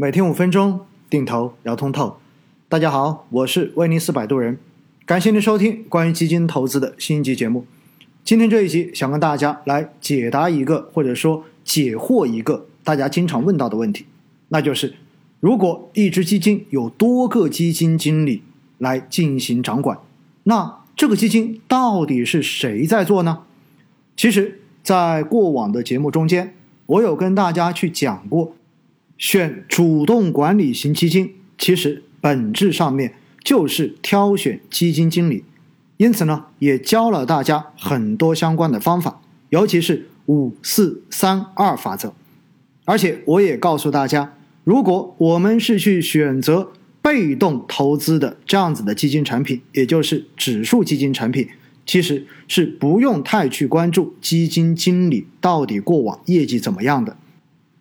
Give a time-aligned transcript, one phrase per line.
[0.00, 0.80] 每天五分钟，
[1.10, 2.16] 定投聊通透。
[2.70, 4.56] 大家好，我是威尼斯摆渡人，
[5.04, 7.66] 感谢您收听关于基金投资的新一集节目。
[8.24, 14.06] 今天这一集想跟大家来解答一个，或者说解惑一个大家经常问到的问题，
[14.48, 14.94] 那就是
[15.38, 18.42] 如果一只基金有多个基金经理
[18.78, 19.98] 来进行掌管，
[20.44, 23.42] 那这个基金到底是谁在做呢？
[24.16, 26.54] 其实，在过往的节目中间，
[26.86, 28.54] 我有跟大家去讲过，
[29.20, 35.44] 选主动管理型基金，其实本质上面就是挑选基金经理。
[35.98, 39.20] 因此呢，也教了大家很多相关的方法，
[39.50, 42.14] 尤其是五四三二法则。
[42.86, 44.32] 而且我也告诉大家，
[44.64, 51.46] 如果我们是去选择被动投资的这样子的基金产品，也就是指数基金产品，
[51.84, 57.18] 其实是不用太去关注基金经理到底过往业绩怎么样的。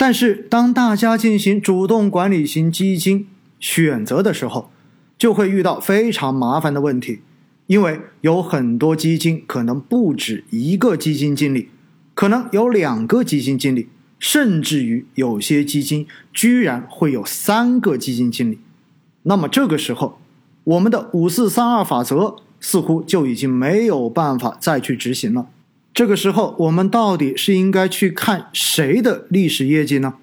[0.00, 3.26] 但是当大家进行主动管理型基金
[3.58, 4.70] 选择的时候，
[5.18, 7.20] 就会遇到非常麻烦的问题。
[7.66, 11.68] 因为有很多基金可能不止一个基金经理，
[12.14, 18.58] 可能有两个基金经理，甚至于有些基金居然会有三个基金经理。
[19.24, 20.18] 那么这个时候，
[20.64, 25.50] 我们的五四三二法则似乎就已经没有办法再去执行了。
[25.92, 30.14] 这个时候，我们到底是应该去看谁的历史业绩呢？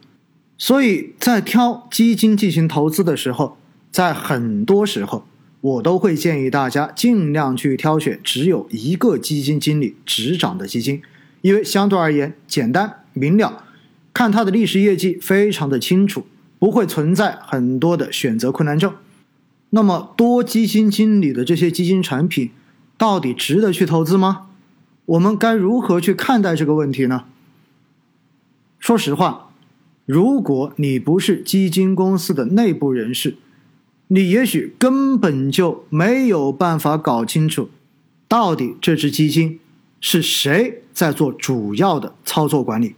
[0.58, 3.58] 所以在挑基金进行投资的时候，
[3.92, 5.26] 在很多时候。
[5.60, 11.02] 我都会建议大家尽量去挑选只有一个基金经理执掌的基金，
[11.42, 13.64] 因为相对而言简单明了，
[14.14, 16.28] 看它的历史业绩非常的清楚，
[16.60, 18.94] 不会存在很多的选择困难症。
[19.72, 22.52] 那么多基金经理的这些基金产品，
[22.96, 24.47] 到底值得去投资吗？
[25.08, 27.24] 我们该如何去看待这个问题呢？
[28.78, 29.52] 说实话，
[30.06, 33.38] 如果你不是基金公司的内部人士，
[34.08, 37.70] 你也许根本就没有办法搞清楚，
[38.28, 39.60] 到底这只基金
[40.02, 42.96] 是谁在做主要的操作管理。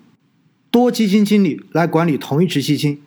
[0.71, 3.01] 多基金经理来管理同一只基金，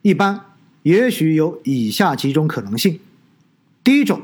[0.00, 0.46] 一般
[0.84, 2.98] 也许有以下几种可能性：
[3.84, 4.22] 第一种，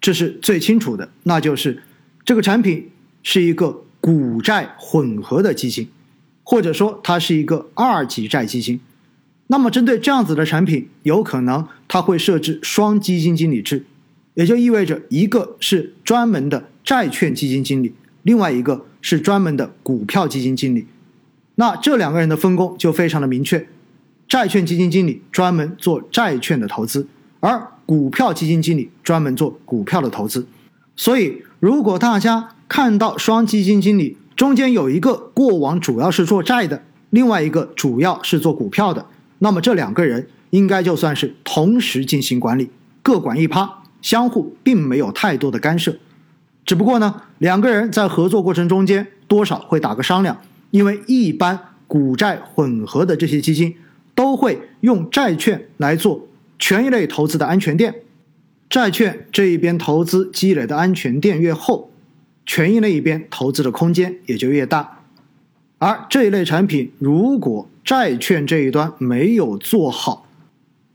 [0.00, 1.84] 这是最清楚的，那就是
[2.24, 2.90] 这个产品
[3.22, 5.88] 是一个股债混合的基金，
[6.42, 8.80] 或者说它是一个二级债基金。
[9.48, 13.84] 那么，针对这样子的产品，有可能它会设置双基金经理制，
[14.34, 20.86] 也就意味着一个是专门的债券基金经理，另外一个是专门的股票基金经理。
[21.56, 23.68] 那这两个人的分工就非常的明确，
[24.26, 27.06] 债券基金经理专门做债券的投资，
[27.40, 30.46] 而股票基金经理专门做股票的投资。
[30.94, 39.06] 所以，如果大家看到双基金经理中间有一个过往主要是做债的，另外一个主要是做股票的。
[39.38, 42.70] 那么这两个人应该就算是同时进行管理，
[43.02, 45.96] 各管一趴，相互并没有太多的干涉。
[46.64, 50.38] 只不过呢，两个人在合作过程中间多少会打个商量，
[50.70, 53.74] 因为一般股债混合的这些基金
[54.14, 56.28] 都会用债券来做
[56.58, 57.94] 权益类投资的安全垫，
[58.72, 61.90] 债券这一边投资积累的安全垫越厚，
[62.46, 65.02] 权益那一边投资的空间也就越大。
[65.76, 70.26] 而这一类产品如果债券这一端没有做好，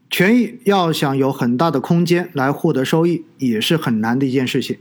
[0.09, 4.79] 权益要想有很大的空间来获得收益，也是很难的一件事情。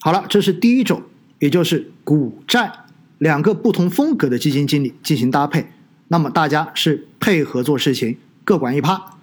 [0.00, 1.02] 好了，这是第一种，
[1.40, 2.72] 也就是股债
[3.18, 5.66] 两个不同风格的基金经理进行搭配，
[6.08, 9.18] 那么大家是配合做事情，各管一趴。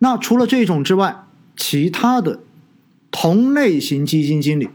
[0.00, 1.14] 那除了这种之外，
[1.64, 2.40] 其他的
[3.12, 4.68] 同类型基金经理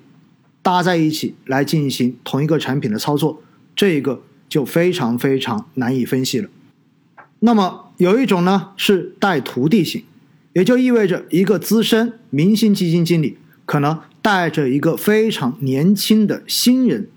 [0.62, 3.44] 搭在一起来进行同一个产品的操作，
[3.76, 6.50] 这个就非常非常难以分析了。
[7.40, 10.06] 那么有一种呢是带徒弟型，
[10.54, 17.10] 也就意味着一个资深明星基金经理可能带着一个非常年轻的新人，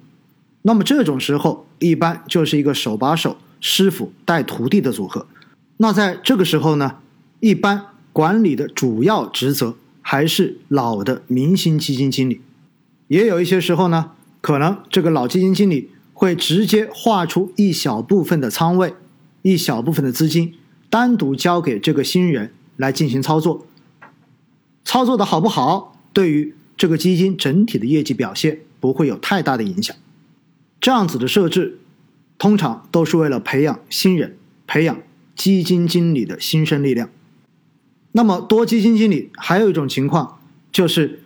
[0.63, 5.29] 那么这种时候一般就是一个手把手师傅带徒弟的组合。
[5.77, 6.97] 那在这个时候呢，
[7.39, 12.41] 一般管理的主要职责还是老的明星基金经理，
[13.09, 18.95] 也有一些时候呢，可能这个老基金经理会直接划出一小部分的仓位。
[19.43, 20.53] 一小部分的资金
[20.91, 23.67] 单独交给这个新人来进行操作，
[24.85, 29.97] 操作的好不好，对于这个基金整体的业绩表现不会有太大的影响。
[30.79, 31.79] 这样子的设置，
[32.37, 34.37] 通常都是为了培养新人，
[34.67, 35.01] 培养
[35.35, 37.09] 基金经理的新生力量。
[38.13, 40.39] 那么多基金经理还有一种情况，
[40.73, 41.23] 就是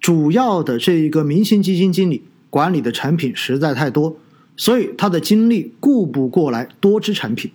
[0.00, 4.16] 主要的这一个明星基金经理管理的产品实在太多。
[4.56, 7.50] 所以他的精力顾不过来多支产品，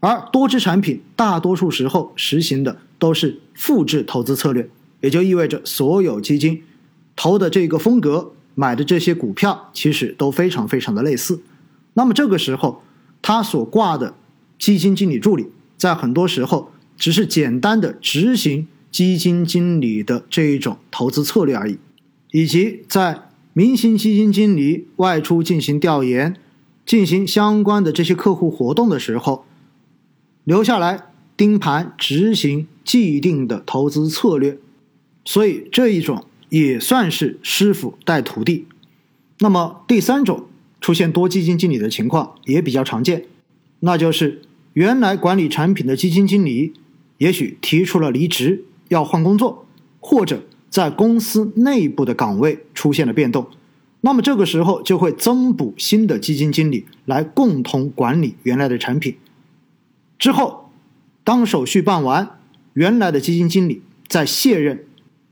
[0.00, 4.66] 而多只产品大多数时候实行的都是复制投资策略，
[5.02, 6.62] 也就意味着所有基金
[7.14, 11.42] 投的这个风格、买的这些股票其实都非常非常的类似。
[11.92, 12.82] 那么这个时候，
[13.20, 14.14] 他所挂的
[14.58, 21.78] 基金经理助理，在很多时候只是简单的执行基金经理的这一种投资策略而已，
[22.30, 23.22] 以及在
[23.54, 26.36] 明星基金经理外出进行调研、
[26.84, 29.44] 进行相关的这些客户活动的时候。
[30.44, 31.04] 留下来
[31.36, 34.58] 盯盘执行既定的投资策略，
[35.24, 38.66] 所以这一种也算是师傅带徒弟。
[39.38, 40.46] 那么第三种
[40.80, 43.26] 出现多基金经理的情况也比较常见，
[43.80, 44.42] 那就是
[44.72, 46.72] 原来管理产品的基金经理
[47.20, 49.66] 也许提出了离职，要换工作，
[50.00, 53.46] 或者在公司内部的岗位出现了变动，
[54.00, 59.16] 那么这个时候就会增补新的基金经理来共同管理原来的产品。
[60.18, 60.70] 之后，
[61.22, 62.38] 当手续办完，
[62.72, 64.86] 原来的基金经理再卸任，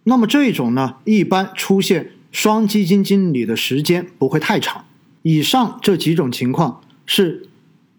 [0.05, 4.85] 那么这种呢，一般出现双基金经理的时间不会太长。
[5.23, 7.49] 以上这几种情况是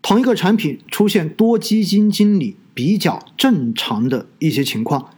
[0.04, 5.10] 同一个产品出现多基金经理比较正常的一些情况。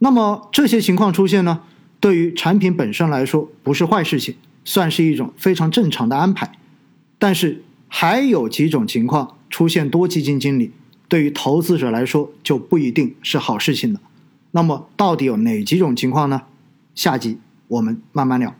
[0.00, 1.60] 那么这些情况出现呢，
[2.00, 4.34] 对于产品本身来说不是坏事情，
[4.64, 6.50] 算是一种非常正常的安排。
[7.16, 10.72] 但是还有几种情况出现多基金经理。
[11.06, 14.00] 对于投资者来说就不一定是好事情了。
[14.50, 16.42] 那么到底有哪几种情况呢？
[16.96, 18.52] 下集我们慢慢聊。